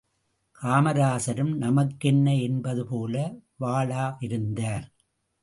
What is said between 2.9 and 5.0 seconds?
போல வாளாவிருந்தார்.